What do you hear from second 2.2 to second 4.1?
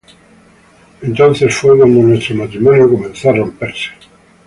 matrimonio comenzó a romperse.